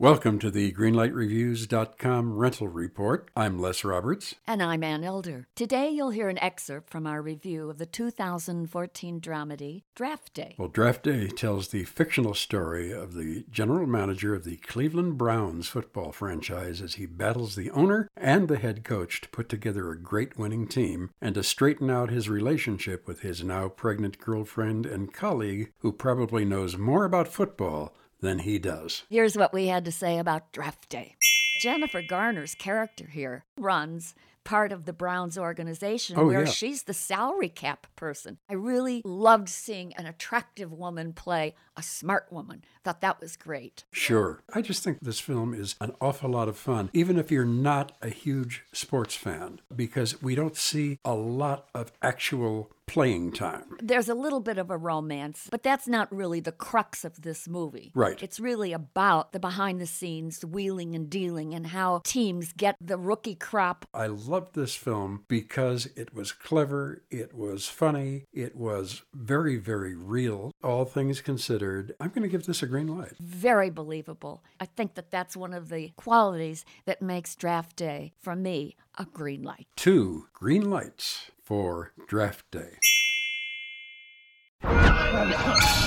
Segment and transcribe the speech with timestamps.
[0.00, 3.30] Welcome to the GreenlightReviews.com rental report.
[3.36, 4.34] I'm Les Roberts.
[4.44, 5.46] And I'm Ann Elder.
[5.54, 10.56] Today you'll hear an excerpt from our review of the 2014 dramedy Draft Day.
[10.58, 15.68] Well, Draft Day tells the fictional story of the general manager of the Cleveland Browns
[15.68, 19.96] football franchise as he battles the owner and the head coach to put together a
[19.96, 25.14] great winning team and to straighten out his relationship with his now pregnant girlfriend and
[25.14, 27.94] colleague who probably knows more about football
[28.24, 29.04] than he does.
[29.08, 31.14] Here's what we had to say about draft day.
[31.60, 36.50] Jennifer Garner's character here runs part of the Browns organization Oh, where yeah.
[36.50, 38.38] she's the salary cap person.
[38.48, 42.62] I really loved seeing an attractive woman play a smart woman.
[42.84, 43.84] Thought that was great.
[43.90, 44.42] Sure.
[44.52, 47.92] I just think this film is an awful lot of fun, even if you're not
[48.02, 53.64] a huge sports fan, because we don't see a lot of actual playing time.
[53.82, 57.48] There's a little bit of a romance, but that's not really the crux of this
[57.48, 57.90] movie.
[57.94, 58.22] Right.
[58.22, 62.98] It's really about the behind the scenes, wheeling and dealing, and how teams get the
[62.98, 63.86] rookie crop.
[63.94, 69.94] I loved this film because it was clever, it was funny, it was very, very
[69.94, 71.94] real, all things considered.
[72.00, 73.12] I'm going to give this a green light.
[73.20, 74.42] Very believable.
[74.58, 79.04] I think that that's one of the qualities that makes draft day, for me, a
[79.04, 79.68] green light.
[79.76, 82.78] Two green lights for Draft Day.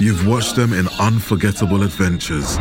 [0.00, 2.58] You've watched them in unforgettable adventures,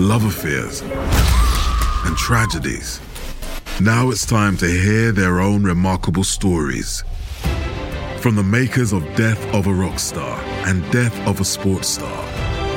[0.00, 3.00] love affairs, and tragedies.
[3.80, 7.04] Now it's time to hear their own remarkable stories.
[8.20, 12.24] From the makers of Death of a Rock Star and Death of a Sports Star,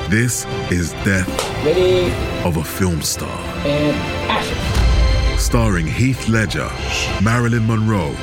[0.09, 1.27] this is Death
[1.65, 2.11] Ready
[2.45, 3.39] of a Film Star.
[3.65, 3.95] and
[4.29, 5.39] action.
[5.39, 6.69] Starring Heath Ledger,
[7.23, 8.13] Marilyn Monroe,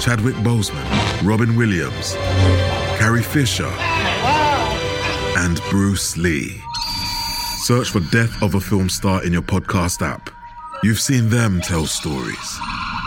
[0.00, 0.86] Chadwick Boseman,
[1.22, 2.14] Robin Williams,
[2.98, 3.70] Carrie Fisher,
[5.36, 6.62] and Bruce Lee.
[7.58, 10.30] Search for Death of a Film Star in your podcast app.
[10.84, 12.58] You've seen them tell stories.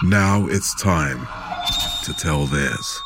[0.06, 1.28] Now it's time
[2.06, 3.05] to tell theirs.